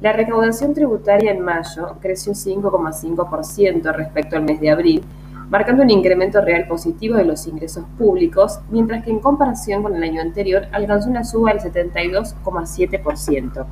[0.00, 5.02] La recaudación tributaria en mayo creció 5,5% respecto al mes de abril,
[5.50, 10.02] marcando un incremento real positivo de los ingresos públicos, mientras que en comparación con el
[10.02, 13.66] año anterior alcanzó una suba del 72,7%.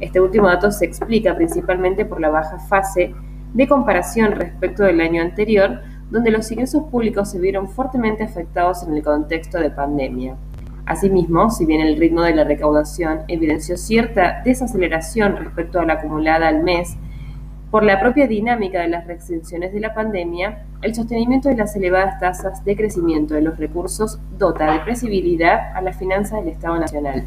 [0.00, 3.14] Este último dato se explica principalmente por la baja fase
[3.54, 5.80] de comparación respecto del año anterior,
[6.10, 10.36] donde los ingresos públicos se vieron fuertemente afectados en el contexto de pandemia.
[10.84, 16.48] Asimismo, si bien el ritmo de la recaudación evidenció cierta desaceleración respecto a la acumulada
[16.48, 16.96] al mes,
[17.70, 22.20] por la propia dinámica de las restricciones de la pandemia, el sostenimiento de las elevadas
[22.20, 27.24] tasas de crecimiento de los recursos dota de previsibilidad a las finanzas del Estado Nacional.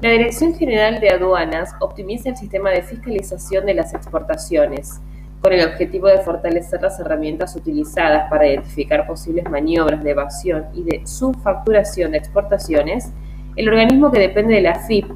[0.00, 5.00] La Dirección General de Aduanas optimiza el sistema de fiscalización de las exportaciones,
[5.40, 10.82] con el objetivo de fortalecer las herramientas utilizadas para identificar posibles maniobras de evasión y
[10.82, 13.12] de subfacturación de exportaciones,
[13.56, 15.06] el organismo que depende de la FIP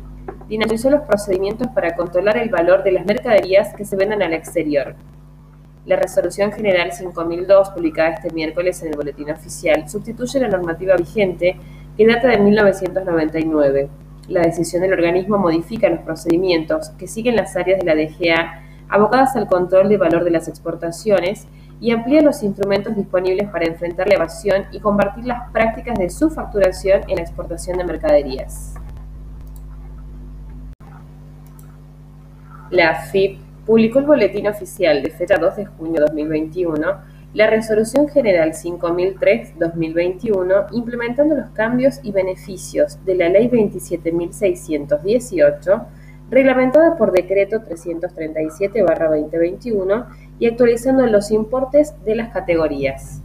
[0.49, 4.95] dinamizó los procedimientos para controlar el valor de las mercaderías que se venden al exterior.
[5.87, 11.57] La Resolución General 5002, publicada este miércoles en el Boletín Oficial, sustituye la normativa vigente
[11.97, 13.89] que data de 1999
[14.29, 18.62] la decisión del organismo modifica los procedimientos que siguen las áreas de la DGA
[18.93, 21.47] abocadas al control de valor de las exportaciones
[21.81, 27.03] y amplía los instrumentos disponibles para enfrentar la evasión y combatir las prácticas de subfacturación
[27.09, 28.75] en la exportación de mercaderías.
[32.71, 38.09] La FIP publicó el boletín oficial de fecha 2 de junio de 2021 la Resolución
[38.09, 45.87] General 5003-2021, implementando los cambios y beneficios de la Ley 27.618,
[46.31, 50.07] reglamentada por Decreto 337-2021
[50.39, 53.23] y actualizando los importes de las categorías.